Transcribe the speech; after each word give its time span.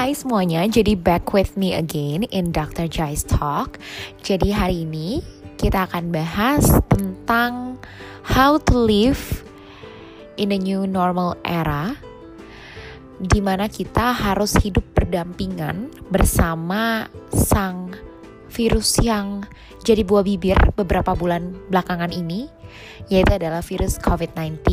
Hai 0.00 0.16
semuanya, 0.16 0.64
jadi 0.64 0.96
back 0.96 1.36
with 1.36 1.60
me 1.60 1.76
again 1.76 2.24
in 2.32 2.56
Dr. 2.56 2.88
Jai's 2.88 3.20
Talk. 3.20 3.76
Jadi 4.24 4.48
hari 4.48 4.88
ini 4.88 5.20
kita 5.60 5.84
akan 5.84 6.08
bahas 6.08 6.64
tentang 6.88 7.76
how 8.24 8.56
to 8.56 8.80
live 8.80 9.44
in 10.40 10.56
a 10.56 10.56
new 10.56 10.88
normal 10.88 11.36
era 11.44 12.00
di 13.20 13.44
mana 13.44 13.68
kita 13.68 14.16
harus 14.16 14.56
hidup 14.64 14.88
berdampingan 14.96 15.92
bersama 16.08 17.04
sang 17.36 17.92
virus 18.48 19.04
yang 19.04 19.44
jadi 19.84 20.00
buah 20.00 20.24
bibir 20.24 20.56
beberapa 20.80 21.12
bulan 21.12 21.52
belakangan 21.68 22.16
ini 22.16 22.48
yaitu 23.12 23.36
adalah 23.36 23.60
virus 23.60 24.00
COVID-19 24.00 24.64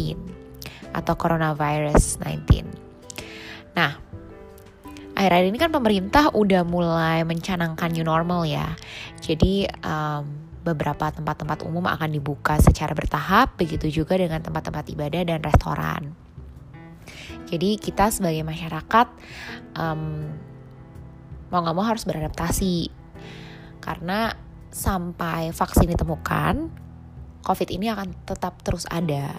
atau 0.95 1.13
coronavirus 1.19 2.15
19. 2.15 2.63
Nah, 3.75 4.06
akhir-akhir 5.17 5.47
ini 5.49 5.57
kan 5.57 5.73
pemerintah 5.73 6.29
udah 6.29 6.61
mulai 6.61 7.25
mencanangkan 7.25 7.89
new 7.89 8.05
normal 8.05 8.45
ya. 8.45 8.77
Jadi 9.17 9.65
um, 9.81 10.29
beberapa 10.61 11.09
tempat-tempat 11.09 11.65
umum 11.65 11.89
akan 11.89 12.13
dibuka 12.13 12.61
secara 12.61 12.93
bertahap, 12.93 13.57
begitu 13.57 13.89
juga 13.89 14.13
dengan 14.21 14.37
tempat-tempat 14.45 14.85
ibadah 14.93 15.25
dan 15.25 15.41
restoran. 15.41 16.13
Jadi 17.49 17.79
kita 17.81 18.13
sebagai 18.13 18.45
masyarakat 18.45 19.07
um, 19.79 20.29
mau 21.49 21.59
nggak 21.63 21.75
mau 21.75 21.87
harus 21.87 22.03
beradaptasi 22.03 22.91
karena 23.79 24.35
sampai 24.67 25.55
vaksin 25.55 25.87
ditemukan, 25.95 26.69
COVID 27.47 27.69
ini 27.71 27.87
akan 27.87 28.11
tetap 28.27 28.59
terus 28.61 28.83
ada. 28.91 29.31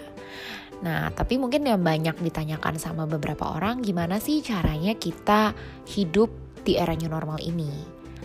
Nah, 0.79 1.11
tapi 1.11 1.35
mungkin 1.35 1.67
yang 1.67 1.83
banyak 1.83 2.15
ditanyakan 2.23 2.79
sama 2.79 3.03
beberapa 3.03 3.51
orang, 3.51 3.83
gimana 3.83 4.15
sih 4.23 4.39
caranya 4.39 4.95
kita 4.95 5.51
hidup 5.91 6.31
di 6.63 6.79
era 6.79 6.95
new 6.95 7.11
normal 7.11 7.39
ini? 7.43 7.67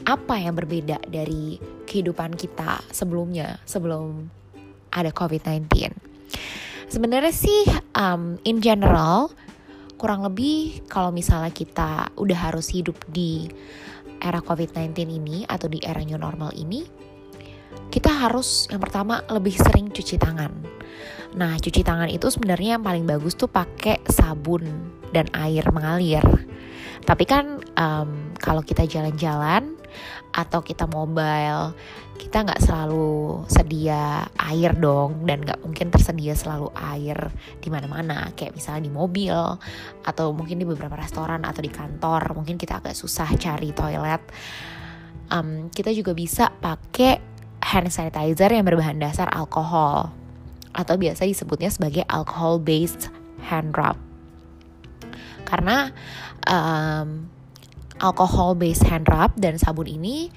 Apa 0.07 0.39
yang 0.39 0.55
berbeda 0.55 1.03
dari 1.11 1.59
kehidupan 1.89 2.39
kita 2.39 2.79
sebelumnya, 2.95 3.59
sebelum 3.67 4.31
ada 4.95 5.11
COVID-19? 5.11 5.67
Sebenarnya 6.87 7.35
sih, 7.35 7.67
um, 7.99 8.39
in 8.47 8.63
general, 8.63 9.35
kurang 9.99 10.23
lebih 10.23 10.87
kalau 10.87 11.11
misalnya 11.11 11.51
kita 11.51 12.15
udah 12.15 12.39
harus 12.39 12.71
hidup 12.71 12.95
di 13.11 13.51
era 14.23 14.39
COVID-19 14.39 14.95
ini 15.11 15.37
atau 15.43 15.67
di 15.67 15.83
era 15.83 15.99
new 16.07 16.21
normal 16.21 16.55
ini, 16.55 16.87
kita 17.91 18.15
harus 18.15 18.71
yang 18.71 18.79
pertama 18.79 19.27
lebih 19.27 19.59
sering 19.59 19.91
cuci 19.91 20.23
tangan 20.23 20.84
Nah, 21.35 21.59
cuci 21.59 21.83
tangan 21.83 22.07
itu 22.07 22.31
sebenarnya 22.31 22.79
yang 22.79 22.85
paling 22.87 23.11
bagus 23.11 23.35
tuh 23.35 23.51
pakai 23.51 23.99
sabun 24.07 24.71
dan 25.11 25.27
air 25.35 25.67
mengalir. 25.75 26.23
Tapi 27.03 27.25
kan 27.27 27.59
um, 27.75 28.31
kalau 28.39 28.63
kita 28.63 28.87
jalan-jalan 28.87 29.75
atau 30.31 30.63
kita 30.63 30.87
mobile, 30.87 31.75
kita 32.23 32.47
nggak 32.47 32.63
selalu 32.63 33.43
sedia 33.51 34.31
air 34.39 34.79
dong 34.79 35.27
dan 35.27 35.43
nggak 35.43 35.59
mungkin 35.63 35.91
tersedia 35.91 36.39
selalu 36.39 36.71
air 36.79 37.19
di 37.59 37.67
mana-mana. 37.67 38.31
Kayak 38.39 38.55
misalnya 38.55 38.87
di 38.87 38.93
mobil 38.95 39.35
atau 40.07 40.31
mungkin 40.31 40.63
di 40.63 40.67
beberapa 40.67 40.95
restoran 40.95 41.43
atau 41.43 41.61
di 41.67 41.71
kantor, 41.71 42.39
mungkin 42.39 42.55
kita 42.55 42.79
agak 42.79 42.95
susah 42.95 43.27
cari 43.35 43.75
toilet. 43.75 44.23
Um, 45.35 45.67
kita 45.75 45.91
juga 45.91 46.15
bisa 46.15 46.55
pakai 46.63 47.19
hand 47.59 47.91
sanitizer 47.91 48.55
yang 48.55 48.63
berbahan 48.63 49.03
dasar 49.03 49.27
alkohol 49.35 50.24
atau 50.75 50.99
biasa 50.99 51.25
disebutnya 51.25 51.71
sebagai 51.71 52.03
alcohol 52.11 52.59
based 52.59 53.09
hand 53.47 53.73
rub. 53.79 53.97
Karena 55.47 55.95
um, 56.51 57.31
alcohol 58.03 58.59
based 58.59 58.85
hand 58.85 59.07
rub 59.07 59.31
dan 59.39 59.57
sabun 59.57 59.87
ini 59.87 60.29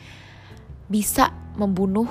bisa 0.88 1.34
membunuh 1.58 2.08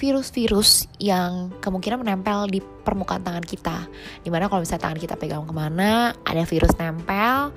virus-virus 0.00 0.88
yang 0.96 1.52
kemungkinan 1.60 2.00
menempel 2.00 2.48
di 2.48 2.64
permukaan 2.64 3.20
tangan 3.20 3.44
kita. 3.44 3.84
Di 4.24 4.32
mana 4.32 4.48
kalau 4.48 4.64
misalnya 4.64 4.88
tangan 4.88 5.00
kita 5.00 5.14
pegang 5.20 5.44
ke 5.44 5.52
mana, 5.52 6.16
ada 6.24 6.42
virus 6.48 6.72
nempel. 6.80 7.52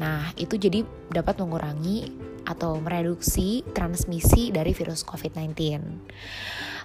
Nah, 0.00 0.32
itu 0.40 0.56
jadi 0.56 0.88
dapat 1.12 1.36
mengurangi 1.36 2.08
atau 2.48 2.80
mereduksi 2.80 3.60
transmisi 3.76 4.48
dari 4.48 4.72
virus 4.72 5.04
COVID-19. 5.04 5.52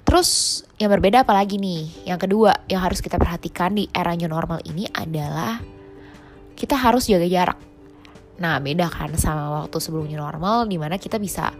Terus 0.07 0.63
yang 0.79 0.87
berbeda 0.87 1.27
apalagi 1.27 1.59
nih? 1.59 2.07
Yang 2.07 2.19
kedua 2.31 2.63
yang 2.71 2.79
harus 2.79 3.03
kita 3.03 3.19
perhatikan 3.19 3.75
di 3.75 3.91
era 3.91 4.15
new 4.15 4.31
normal 4.31 4.63
ini 4.63 4.87
adalah 4.87 5.59
kita 6.55 6.79
harus 6.79 7.11
jaga 7.11 7.27
jarak. 7.27 7.59
Nah 8.39 8.63
beda 8.63 8.87
kan 8.87 9.11
sama 9.19 9.51
waktu 9.51 9.83
sebelum 9.83 10.07
new 10.07 10.15
normal 10.15 10.63
di 10.63 10.79
mana 10.79 10.95
kita 10.95 11.19
bisa 11.19 11.51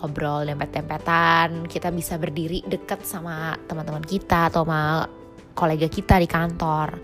ngobrol 0.00 0.48
dempet-dempetan, 0.48 1.68
kita 1.68 1.92
bisa 1.92 2.16
berdiri 2.16 2.64
deket 2.64 3.04
sama 3.04 3.52
teman-teman 3.68 4.08
kita 4.08 4.48
atau 4.48 4.64
sama 4.64 5.04
kolega 5.52 5.92
kita 5.92 6.16
di 6.16 6.24
kantor. 6.24 6.96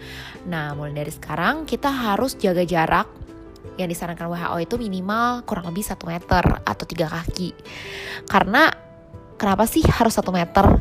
Nah 0.49 0.73
mulai 0.73 1.05
dari 1.05 1.13
sekarang 1.13 1.69
kita 1.69 1.93
harus 1.93 2.33
jaga 2.41 2.65
jarak 2.65 3.13
yang 3.77 3.93
disarankan 3.93 4.33
WHO 4.33 4.57
itu 4.65 4.75
minimal 4.81 5.45
kurang 5.45 5.69
lebih 5.69 5.85
satu 5.85 6.09
meter 6.09 6.41
atau 6.65 6.85
tiga 6.89 7.13
kaki 7.13 7.53
karena 8.25 8.86
kenapa 9.37 9.69
sih 9.69 9.85
harus 9.87 10.17
satu 10.17 10.35
meter? 10.35 10.81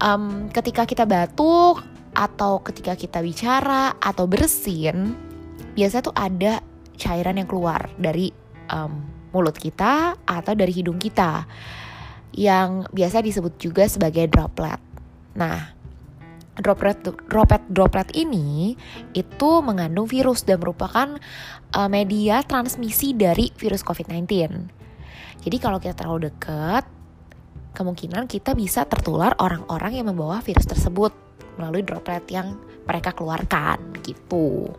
Um, 0.00 0.48
ketika 0.48 0.88
kita 0.88 1.04
batuk 1.04 1.84
atau 2.16 2.58
ketika 2.64 2.96
kita 2.96 3.20
bicara 3.20 3.94
atau 4.00 4.24
bersin, 4.26 5.14
biasanya 5.76 6.02
tuh 6.08 6.16
ada 6.16 6.52
cairan 6.96 7.38
yang 7.38 7.48
keluar 7.48 7.92
dari 8.00 8.32
um, 8.72 9.04
mulut 9.30 9.54
kita 9.54 10.18
atau 10.26 10.52
dari 10.56 10.74
hidung 10.74 10.98
kita 10.98 11.46
yang 12.34 12.86
biasa 12.90 13.22
disebut 13.22 13.58
juga 13.58 13.86
sebagai 13.86 14.26
droplet. 14.30 14.78
Nah, 15.34 15.74
droplet 16.58 16.98
droplet 17.26 17.62
droplet 17.70 18.08
ini 18.14 18.74
itu 19.14 19.50
mengandung 19.62 20.06
virus 20.06 20.42
dan 20.46 20.60
merupakan 20.60 21.18
uh, 21.74 21.88
media 21.90 22.42
transmisi 22.42 23.14
dari 23.16 23.50
virus 23.54 23.82
COVID-19. 23.82 24.26
Jadi 25.40 25.56
kalau 25.56 25.80
kita 25.80 25.96
terlalu 25.96 26.28
dekat 26.30 26.84
kemungkinan 27.74 28.26
kita 28.26 28.54
bisa 28.58 28.84
tertular 28.84 29.34
orang-orang 29.38 30.02
yang 30.02 30.06
membawa 30.10 30.42
virus 30.42 30.66
tersebut 30.66 31.14
melalui 31.58 31.84
droplet 31.84 32.24
yang 32.32 32.56
mereka 32.88 33.12
keluarkan 33.14 33.78
gitu. 34.02 34.72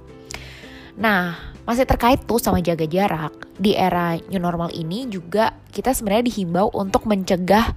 Nah, 0.99 1.55
masih 1.63 1.87
terkait 1.87 2.19
tuh 2.27 2.41
sama 2.41 2.59
jaga 2.59 2.83
jarak, 2.83 3.31
di 3.55 3.77
era 3.77 4.19
new 4.27 4.41
normal 4.41 4.75
ini 4.75 5.07
juga 5.07 5.55
kita 5.71 5.95
sebenarnya 5.95 6.27
dihimbau 6.27 6.67
untuk 6.75 7.07
mencegah 7.07 7.71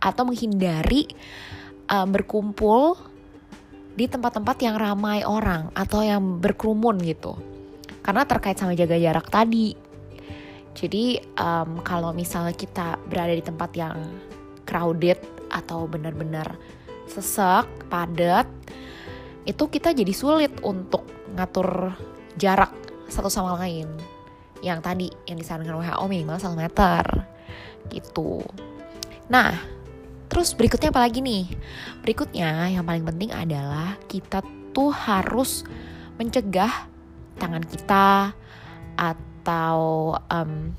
atau 0.00 0.22
menghindari 0.24 1.04
uh, 1.92 2.08
berkumpul 2.08 2.96
di 3.94 4.08
tempat-tempat 4.08 4.56
yang 4.64 4.74
ramai 4.80 5.22
orang 5.22 5.70
atau 5.76 6.00
yang 6.02 6.40
berkerumun 6.40 6.98
gitu. 7.04 7.36
Karena 8.00 8.24
terkait 8.24 8.58
sama 8.58 8.72
jaga 8.72 8.96
jarak 8.96 9.28
tadi. 9.28 9.76
Jadi 10.74 11.22
um, 11.38 11.78
kalau 11.86 12.10
misalnya 12.10 12.50
kita 12.56 12.98
berada 13.06 13.30
di 13.30 13.44
tempat 13.44 13.70
yang 13.78 13.94
crowded 14.74 15.22
atau 15.54 15.86
benar-benar 15.86 16.58
sesek, 17.06 17.86
padat, 17.86 18.50
itu 19.46 19.70
kita 19.70 19.94
jadi 19.94 20.10
sulit 20.10 20.50
untuk 20.66 21.06
ngatur 21.38 21.94
jarak 22.34 22.74
satu 23.06 23.30
sama 23.30 23.54
lain. 23.62 23.86
Yang 24.58 24.78
tadi 24.82 25.06
yang 25.30 25.38
disarankan 25.38 25.78
WHO 25.78 26.04
minimal 26.10 26.42
1 26.42 26.58
meter 26.58 27.04
gitu. 27.94 28.42
Nah, 29.30 29.54
terus 30.26 30.58
berikutnya 30.58 30.90
apa 30.90 31.06
lagi 31.06 31.22
nih? 31.22 31.46
Berikutnya 32.02 32.66
yang 32.74 32.82
paling 32.82 33.06
penting 33.06 33.30
adalah 33.30 33.94
kita 34.10 34.42
tuh 34.74 34.90
harus 34.90 35.62
mencegah 36.18 36.90
tangan 37.38 37.62
kita 37.62 38.34
atau 38.98 39.78
um, 40.18 40.74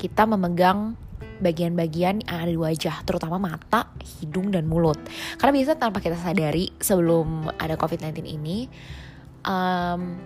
kita 0.00 0.26
memegang 0.26 0.98
bagian-bagian 1.44 2.24
yang 2.24 2.30
ada 2.40 2.48
di 2.48 2.56
wajah, 2.56 3.04
terutama 3.04 3.36
mata, 3.36 3.92
hidung, 4.00 4.48
dan 4.48 4.64
mulut. 4.64 4.96
Karena 5.36 5.52
biasa 5.52 5.76
tanpa 5.76 6.00
kita 6.00 6.16
sadari 6.16 6.72
sebelum 6.80 7.52
ada 7.60 7.76
COVID-19 7.76 8.24
ini, 8.24 8.64
um, 9.44 10.16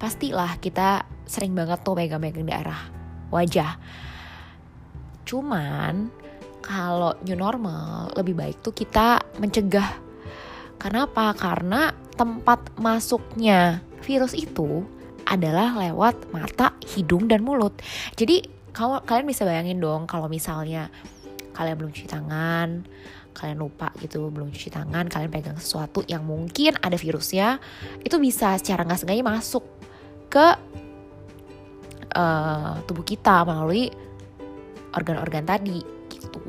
pastilah 0.00 0.56
kita 0.58 1.04
sering 1.28 1.52
banget 1.52 1.84
tuh 1.84 1.92
megang-megang 1.92 2.48
daerah 2.48 2.80
wajah. 3.28 3.76
Cuman 5.28 6.08
kalau 6.64 7.12
new 7.26 7.36
normal 7.36 8.14
lebih 8.16 8.34
baik 8.38 8.64
tuh 8.64 8.72
kita 8.72 9.20
mencegah. 9.36 10.00
Kenapa? 10.80 11.30
Karena 11.36 11.94
tempat 12.16 12.74
masuknya 12.78 13.82
virus 14.02 14.34
itu 14.34 14.82
adalah 15.26 15.78
lewat 15.78 16.34
mata, 16.34 16.74
hidung, 16.82 17.30
dan 17.30 17.46
mulut. 17.46 17.74
Jadi 18.18 18.42
kamu 18.72 19.04
kalian 19.04 19.26
bisa 19.28 19.42
bayangin 19.44 19.78
dong 19.78 20.08
kalau 20.08 20.26
misalnya 20.26 20.88
kalian 21.52 21.76
belum 21.76 21.92
cuci 21.92 22.08
tangan 22.08 22.84
kalian 23.32 23.58
lupa 23.60 23.92
gitu 24.00 24.28
belum 24.28 24.52
cuci 24.52 24.68
tangan 24.72 25.08
kalian 25.08 25.32
pegang 25.32 25.56
sesuatu 25.56 26.04
yang 26.04 26.24
mungkin 26.24 26.76
ada 26.80 26.96
virusnya 26.96 27.60
itu 28.04 28.16
bisa 28.20 28.56
secara 28.60 28.84
nggak 28.84 29.00
sengaja 29.00 29.24
masuk 29.24 29.64
ke 30.32 30.46
uh, 32.16 32.80
tubuh 32.84 33.04
kita 33.04 33.44
melalui 33.44 33.92
organ-organ 34.92 35.44
tadi 35.48 35.80
gitu. 36.12 36.40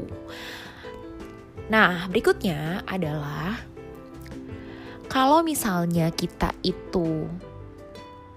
Nah, 1.72 2.12
berikutnya 2.12 2.84
adalah 2.84 3.56
kalau 5.08 5.40
misalnya 5.46 6.12
kita 6.12 6.52
itu 6.66 7.28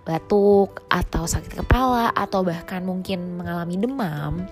batuk 0.06 0.86
atau 0.86 1.26
sakit 1.26 1.66
kepala 1.66 2.14
atau 2.14 2.46
bahkan 2.46 2.86
mungkin 2.86 3.42
mengalami 3.42 3.74
demam. 3.74 4.46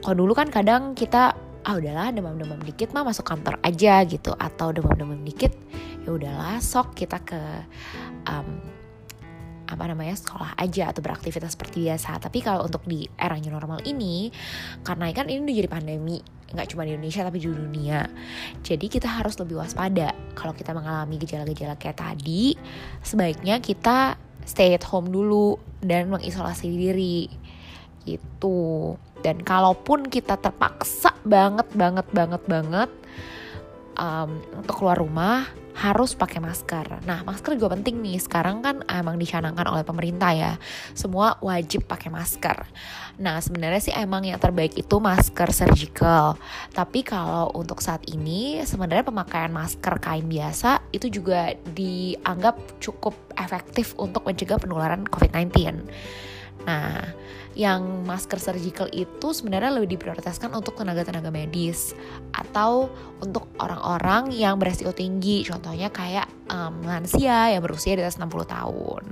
Kalau 0.00 0.16
dulu 0.16 0.32
kan 0.32 0.48
kadang 0.48 0.96
kita 0.96 1.36
ah 1.64 1.74
udahlah 1.80 2.12
demam-demam 2.12 2.60
dikit 2.60 2.92
mah 2.92 3.08
masuk 3.08 3.24
kantor 3.24 3.56
aja 3.64 4.04
gitu 4.04 4.36
atau 4.36 4.68
demam-demam 4.72 5.16
dikit 5.24 5.52
ya 6.04 6.12
udahlah 6.12 6.60
sok 6.60 6.92
kita 6.92 7.16
ke 7.24 7.40
um, 8.28 8.48
apa 9.64 9.84
namanya 9.88 10.12
sekolah 10.12 10.52
aja 10.60 10.92
atau 10.92 11.00
beraktivitas 11.00 11.56
seperti 11.56 11.88
biasa 11.88 12.20
tapi 12.20 12.44
kalau 12.44 12.68
untuk 12.68 12.84
di 12.84 13.08
era 13.16 13.40
new 13.40 13.48
normal 13.48 13.80
ini 13.88 14.28
karena 14.84 15.08
kan 15.16 15.32
ini 15.32 15.40
udah 15.40 15.56
jadi 15.56 15.70
pandemi 15.72 16.20
nggak 16.52 16.68
cuma 16.70 16.84
di 16.84 16.94
Indonesia 16.94 17.24
tapi 17.24 17.40
di 17.40 17.48
dunia 17.48 18.00
jadi 18.60 18.86
kita 18.86 19.08
harus 19.08 19.40
lebih 19.40 19.58
waspada 19.58 20.12
kalau 20.36 20.52
kita 20.52 20.76
mengalami 20.76 21.16
gejala-gejala 21.16 21.80
kayak 21.80 21.96
tadi 21.96 22.54
sebaiknya 23.00 23.58
kita 23.64 24.20
stay 24.44 24.76
at 24.76 24.84
home 24.84 25.08
dulu 25.10 25.56
dan 25.80 26.12
mengisolasi 26.12 26.68
diri 26.68 27.28
gitu. 28.04 28.94
Dan 29.24 29.40
kalaupun 29.40 30.12
kita 30.12 30.36
terpaksa 30.36 31.16
banget 31.24 31.68
banget 31.72 32.04
banget 32.12 32.42
banget 32.44 32.90
um, 33.98 34.40
untuk 34.58 34.74
keluar 34.80 34.98
rumah 35.00 35.46
harus 35.74 36.14
pakai 36.14 36.38
masker. 36.38 37.02
Nah, 37.02 37.26
masker 37.26 37.58
juga 37.58 37.74
penting 37.74 37.98
nih. 37.98 38.22
Sekarang 38.22 38.62
kan 38.62 38.86
emang 38.86 39.18
dicanangkan 39.18 39.66
oleh 39.66 39.82
pemerintah 39.82 40.30
ya. 40.30 40.52
Semua 40.94 41.34
wajib 41.42 41.90
pakai 41.90 42.14
masker. 42.14 42.62
Nah, 43.18 43.42
sebenarnya 43.42 43.82
sih 43.82 43.94
emang 43.94 44.22
yang 44.22 44.38
terbaik 44.38 44.78
itu 44.78 44.96
masker 45.02 45.50
surgical. 45.50 46.38
Tapi 46.70 47.02
kalau 47.02 47.50
untuk 47.58 47.82
saat 47.82 48.06
ini 48.06 48.62
sebenarnya 48.62 49.02
pemakaian 49.02 49.50
masker 49.50 49.98
kain 49.98 50.30
biasa 50.30 50.78
itu 50.94 51.10
juga 51.10 51.58
dianggap 51.74 52.78
cukup 52.78 53.18
efektif 53.34 53.98
untuk 53.98 54.22
mencegah 54.30 54.62
penularan 54.62 55.02
COVID-19. 55.10 55.82
Nah, 56.64 57.12
yang 57.54 58.02
masker 58.02 58.40
surgical 58.40 58.88
itu 58.90 59.30
sebenarnya 59.30 59.78
lebih 59.78 59.96
diprioritaskan 59.96 60.50
untuk 60.56 60.74
tenaga-tenaga 60.74 61.30
medis 61.30 61.94
atau 62.34 62.90
untuk 63.22 63.46
orang-orang 63.62 64.34
yang 64.34 64.58
beresiko 64.58 64.90
tinggi, 64.90 65.46
contohnya 65.46 65.92
kayak 65.92 66.26
um, 66.50 66.82
lansia 66.82 67.54
yang 67.54 67.62
berusia 67.62 67.94
di 67.94 68.02
atas 68.02 68.18
60 68.18 68.48
tahun. 68.48 69.04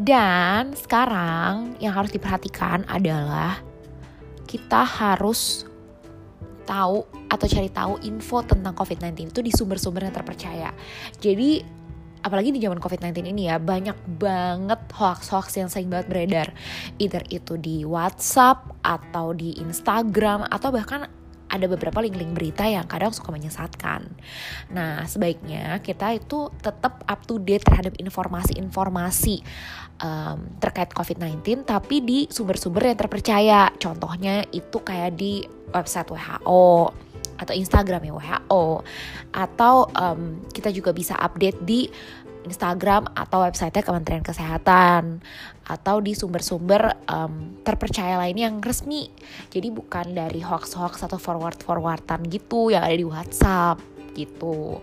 Dan 0.00 0.72
sekarang 0.72 1.76
yang 1.76 1.92
harus 1.92 2.08
diperhatikan 2.08 2.88
adalah 2.88 3.60
kita 4.48 4.80
harus 4.82 5.68
tahu 6.64 7.04
atau 7.28 7.46
cari 7.46 7.68
tahu 7.68 8.00
info 8.08 8.40
tentang 8.42 8.72
COVID-19 8.74 9.30
itu 9.30 9.40
di 9.44 9.52
sumber-sumber 9.52 10.08
yang 10.08 10.14
terpercaya. 10.16 10.72
Jadi 11.20 11.79
apalagi 12.20 12.52
di 12.52 12.60
zaman 12.60 12.78
COVID-19 12.80 13.32
ini 13.32 13.48
ya 13.48 13.56
banyak 13.56 13.96
banget 14.20 14.80
hoax-hoax 14.92 15.56
yang 15.56 15.68
sering 15.72 15.88
banget 15.88 16.06
beredar 16.08 16.48
either 17.00 17.24
itu 17.32 17.56
di 17.56 17.82
WhatsApp 17.84 18.76
atau 18.84 19.32
di 19.32 19.56
Instagram 19.60 20.48
atau 20.48 20.68
bahkan 20.72 21.08
ada 21.50 21.66
beberapa 21.66 21.98
link-link 21.98 22.30
berita 22.30 22.62
yang 22.62 22.86
kadang 22.86 23.10
suka 23.10 23.34
menyesatkan. 23.34 24.06
Nah, 24.70 25.02
sebaiknya 25.02 25.82
kita 25.82 26.14
itu 26.14 26.46
tetap 26.62 27.02
up 27.10 27.20
to 27.26 27.42
date 27.42 27.66
terhadap 27.66 27.98
informasi-informasi 27.98 29.42
um, 29.98 30.46
terkait 30.62 30.94
COVID-19, 30.94 31.66
tapi 31.66 32.06
di 32.06 32.18
sumber-sumber 32.30 32.94
yang 32.94 32.98
terpercaya. 32.98 33.66
Contohnya 33.82 34.46
itu 34.54 34.78
kayak 34.78 35.18
di 35.18 35.42
website 35.74 36.14
WHO 36.14 36.94
atau 37.40 37.56
Instagram 37.56 38.04
ya 38.04 38.12
WHO 38.12 38.64
atau 39.32 39.88
um, 39.96 40.44
kita 40.52 40.68
juga 40.68 40.92
bisa 40.92 41.16
update 41.16 41.64
di 41.64 41.88
Instagram 42.44 43.12
atau 43.12 43.44
website 43.44 43.84
Kementerian 43.84 44.24
Kesehatan 44.24 45.20
atau 45.68 46.00
di 46.00 46.16
sumber-sumber 46.16 47.04
um, 47.04 47.60
terpercaya 47.60 48.16
lain 48.16 48.36
yang 48.36 48.54
resmi. 48.64 49.12
Jadi 49.52 49.68
bukan 49.68 50.16
dari 50.16 50.40
hoax-hoax 50.40 51.04
atau 51.04 51.20
forward-forwardan 51.20 52.24
gitu 52.32 52.72
yang 52.72 52.84
ada 52.84 52.96
di 52.96 53.04
WhatsApp 53.04 53.76
gitu. 54.16 54.80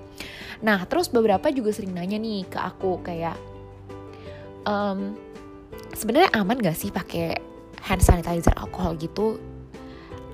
Nah 0.62 0.86
terus 0.86 1.10
beberapa 1.10 1.50
juga 1.50 1.74
sering 1.74 1.98
nanya 1.98 2.22
nih 2.22 2.46
ke 2.46 2.58
aku 2.62 3.02
kayak 3.02 3.38
um, 4.66 5.18
sebenarnya 5.98 6.30
aman 6.38 6.58
gak 6.62 6.78
sih 6.78 6.94
pakai 6.94 7.38
hand 7.84 8.04
sanitizer 8.06 8.54
alkohol 8.54 8.96
gitu? 9.02 9.42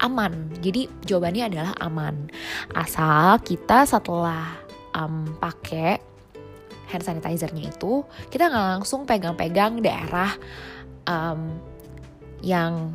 Aman. 0.03 0.51
Jadi 0.59 0.91
jawabannya 1.07 1.43
adalah 1.47 1.73
aman. 1.79 2.27
Asal 2.75 3.39
kita 3.41 3.87
setelah 3.87 4.59
um, 4.91 5.31
pakai 5.39 5.97
hand 6.91 7.03
sanitizernya 7.03 7.73
itu, 7.73 8.03
kita 8.29 8.51
nggak 8.51 8.67
langsung 8.77 9.07
pegang-pegang 9.07 9.81
daerah 9.81 10.35
um, 11.07 11.57
yang 12.43 12.93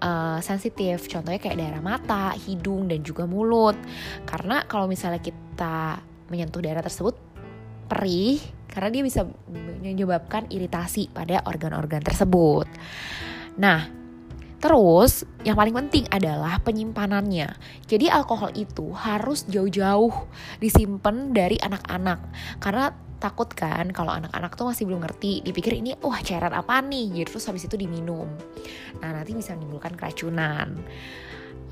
uh, 0.00 0.38
sensitif. 0.40 1.10
Contohnya 1.10 1.42
kayak 1.42 1.58
daerah 1.58 1.82
mata, 1.82 2.32
hidung, 2.32 2.88
dan 2.88 3.04
juga 3.04 3.26
mulut. 3.28 3.76
Karena 4.24 4.64
kalau 4.64 4.88
misalnya 4.88 5.20
kita 5.20 6.00
menyentuh 6.32 6.62
daerah 6.64 6.80
tersebut 6.80 7.18
perih, 7.86 8.40
karena 8.70 8.88
dia 8.90 9.02
bisa 9.04 9.22
menyebabkan 9.82 10.48
iritasi 10.50 11.12
pada 11.12 11.42
organ-organ 11.44 12.02
tersebut. 12.02 12.66
Nah, 13.56 14.05
Terus, 14.56 15.22
yang 15.44 15.54
paling 15.54 15.76
penting 15.76 16.04
adalah 16.08 16.56
penyimpanannya. 16.64 17.52
Jadi 17.84 18.08
alkohol 18.08 18.56
itu 18.56 18.88
harus 18.96 19.44
jauh-jauh 19.46 20.12
disimpan 20.58 21.36
dari 21.36 21.60
anak-anak. 21.60 22.18
Karena 22.58 22.88
takut 23.16 23.48
kan 23.52 23.92
kalau 23.92 24.12
anak-anak 24.12 24.56
tuh 24.56 24.68
masih 24.68 24.84
belum 24.88 25.04
ngerti, 25.04 25.44
dipikir 25.44 25.76
ini 25.76 25.96
wah 26.00 26.20
cairan 26.20 26.52
apa 26.52 26.80
nih, 26.84 27.20
jadi 27.20 27.28
terus 27.28 27.48
habis 27.48 27.64
itu 27.64 27.76
diminum. 27.76 28.28
Nah 29.00 29.10
nanti 29.12 29.32
bisa 29.32 29.56
menimbulkan 29.56 29.96
keracunan. 29.96 30.76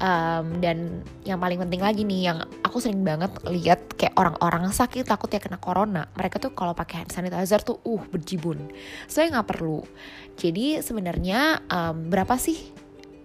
Um, 0.03 0.59
dan 0.59 1.07
yang 1.23 1.39
paling 1.39 1.55
penting 1.63 1.79
lagi 1.79 2.03
nih 2.03 2.27
yang 2.27 2.43
aku 2.67 2.83
sering 2.83 3.07
banget 3.07 3.31
lihat 3.47 3.95
kayak 3.95 4.19
orang-orang 4.19 4.75
sakit 4.75 5.07
takut 5.07 5.31
ya 5.31 5.39
kena 5.39 5.63
corona. 5.63 6.11
Mereka 6.19 6.43
tuh 6.43 6.51
kalau 6.51 6.75
pakai 6.75 7.07
hand 7.07 7.15
sanitizer 7.15 7.63
tuh 7.63 7.79
uh 7.87 8.03
berjibun. 8.11 8.59
Saya 9.07 9.31
so, 9.31 9.39
nggak 9.39 9.49
perlu. 9.55 9.87
Jadi 10.35 10.83
sebenarnya 10.83 11.63
um, 11.71 12.11
berapa 12.11 12.35
sih 12.35 12.59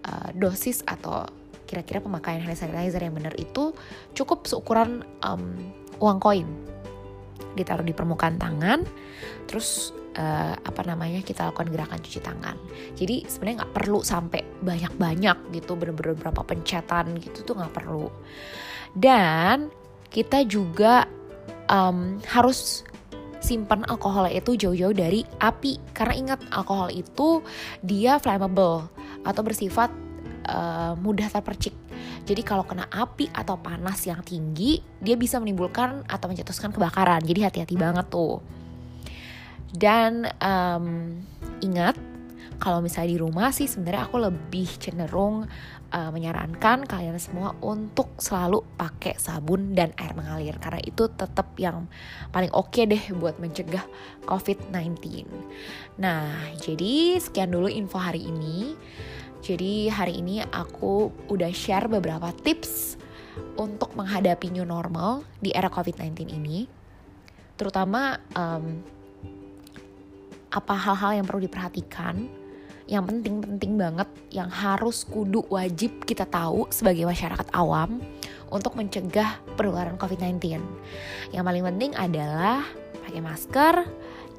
uh, 0.06 0.30
dosis 0.30 0.86
atau 0.86 1.26
kira-kira 1.66 1.98
pemakaian 1.98 2.38
hand 2.38 2.58
sanitizer 2.58 3.02
yang 3.02 3.18
benar 3.18 3.34
itu 3.34 3.74
cukup 4.14 4.46
seukuran 4.46 5.02
um, 5.26 5.58
uang 5.98 6.22
koin? 6.22 6.46
Ditaruh 7.58 7.82
di 7.82 7.90
permukaan 7.90 8.38
tangan 8.38 8.86
terus 9.50 9.90
uh, 10.16 10.54
apa 10.56 10.82
namanya 10.86 11.20
kita 11.22 11.50
lakukan 11.50 11.70
gerakan 11.70 12.00
cuci 12.00 12.20
tangan 12.22 12.56
jadi 12.96 13.26
sebenarnya 13.28 13.66
nggak 13.66 13.74
perlu 13.74 14.00
sampai 14.00 14.42
banyak-banyak 14.62 15.36
gitu 15.54 15.76
bener-bener 15.76 16.16
berapa 16.18 16.42
pencetan 16.42 17.18
gitu 17.20 17.44
tuh 17.44 17.54
nggak 17.58 17.74
perlu 17.74 18.08
dan 18.96 19.70
kita 20.10 20.42
juga 20.46 21.06
um, 21.70 22.18
harus 22.26 22.82
simpan 23.40 23.86
alkohol 23.88 24.28
itu 24.28 24.54
jauh-jauh 24.58 24.92
dari 24.92 25.24
api 25.40 25.80
karena 25.96 26.14
ingat 26.14 26.40
alkohol 26.52 26.92
itu 26.92 27.40
dia 27.80 28.20
flammable 28.20 28.84
atau 29.24 29.42
bersifat 29.44 29.88
uh, 30.48 30.92
mudah 31.00 31.28
terpercik. 31.28 31.72
Jadi 32.24 32.42
kalau 32.46 32.62
kena 32.62 32.86
api 32.92 33.32
atau 33.32 33.58
panas 33.58 34.04
yang 34.06 34.22
tinggi, 34.22 34.78
dia 35.02 35.16
bisa 35.16 35.40
menimbulkan 35.40 36.04
atau 36.06 36.30
mencetuskan 36.30 36.70
kebakaran. 36.70 37.24
Jadi 37.24 37.40
hati-hati 37.42 37.74
banget 37.74 38.06
tuh. 38.12 38.38
Dan 39.70 40.26
um, 40.42 41.18
ingat 41.62 41.94
kalau 42.60 42.84
misalnya 42.84 43.16
di 43.16 43.18
rumah 43.18 43.48
sih 43.56 43.64
sebenarnya 43.64 44.04
aku 44.04 44.16
lebih 44.20 44.68
cenderung 44.76 45.48
uh, 45.96 46.10
menyarankan 46.12 46.84
kalian 46.84 47.16
semua 47.16 47.56
untuk 47.64 48.20
selalu 48.20 48.60
pakai 48.76 49.16
sabun 49.16 49.72
dan 49.72 49.96
air 49.96 50.12
mengalir 50.12 50.60
karena 50.60 50.76
itu 50.84 51.08
tetap 51.08 51.56
yang 51.56 51.88
paling 52.28 52.52
oke 52.52 52.68
okay 52.68 52.84
deh 52.84 53.00
buat 53.16 53.40
mencegah 53.40 53.82
COVID-19. 54.28 55.24
Nah, 56.04 56.52
jadi 56.60 57.16
sekian 57.16 57.48
dulu 57.48 57.72
info 57.72 57.96
hari 57.96 58.28
ini. 58.28 58.76
Jadi 59.40 59.88
hari 59.88 60.20
ini 60.20 60.44
aku 60.44 61.08
udah 61.32 61.48
share 61.56 61.88
beberapa 61.88 62.28
tips 62.44 63.00
untuk 63.56 63.96
menghadapi 63.96 64.52
new 64.52 64.68
normal 64.68 65.24
di 65.40 65.48
era 65.56 65.72
COVID-19 65.72 66.28
ini. 66.28 66.68
Terutama 67.56 68.20
um, 68.36 68.84
apa 70.50 70.74
hal-hal 70.74 71.22
yang 71.22 71.26
perlu 71.26 71.42
diperhatikan 71.46 72.26
yang 72.90 73.06
penting-penting 73.06 73.78
banget 73.78 74.08
yang 74.34 74.50
harus 74.50 75.06
kudu 75.06 75.46
wajib 75.46 76.02
kita 76.02 76.26
tahu 76.26 76.66
sebagai 76.74 77.06
masyarakat 77.06 77.46
awam 77.54 78.02
untuk 78.50 78.74
mencegah 78.74 79.38
penularan 79.54 79.94
COVID-19. 79.94 80.58
Yang 81.30 81.44
paling 81.46 81.64
penting 81.70 81.90
adalah 81.94 82.66
pakai 83.06 83.22
masker, 83.22 83.86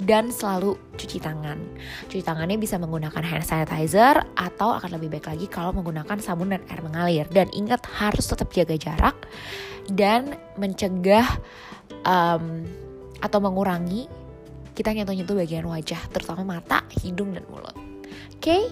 dan 0.02 0.34
selalu 0.34 0.78
cuci 0.98 1.22
tangan. 1.22 1.62
Cuci 2.10 2.26
tangannya 2.26 2.58
bisa 2.58 2.82
menggunakan 2.82 3.22
hand 3.22 3.46
sanitizer 3.46 4.26
atau 4.34 4.74
akan 4.74 4.98
lebih 4.98 5.18
baik 5.18 5.30
lagi 5.30 5.46
kalau 5.46 5.72
menggunakan 5.78 6.18
sabun 6.18 6.50
dan 6.50 6.66
air 6.74 6.82
mengalir. 6.82 7.26
Dan 7.30 7.54
ingat 7.54 7.86
harus 8.02 8.26
tetap 8.26 8.50
jaga 8.50 8.74
jarak 8.78 9.14
dan 9.94 10.34
mencegah 10.58 11.28
um, 12.02 12.66
atau 13.22 13.38
mengurangi 13.38 14.10
kita 14.74 14.96
nyentuh-nyentuh 14.96 15.36
bagian 15.36 15.68
wajah, 15.68 16.02
terutama 16.12 16.58
mata, 16.58 16.84
hidung, 17.04 17.36
dan 17.36 17.44
mulut. 17.52 17.76
Oke, 18.38 18.42
okay? 18.42 18.64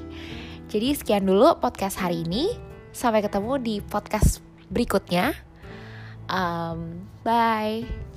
jadi 0.71 0.95
sekian 0.97 1.23
dulu 1.27 1.59
podcast 1.61 1.99
hari 1.99 2.25
ini. 2.25 2.51
Sampai 2.89 3.21
ketemu 3.21 3.61
di 3.61 3.75
podcast 3.85 4.41
berikutnya. 4.73 5.37
Um, 6.25 7.05
bye. 7.21 8.08